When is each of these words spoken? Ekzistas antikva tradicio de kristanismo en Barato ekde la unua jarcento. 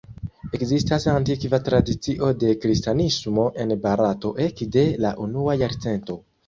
Ekzistas 0.59 1.03
antikva 1.11 1.59
tradicio 1.67 2.31
de 2.45 2.55
kristanismo 2.65 3.47
en 3.67 3.77
Barato 3.87 4.37
ekde 4.51 4.89
la 5.07 5.17
unua 5.29 5.61
jarcento. 5.67 6.23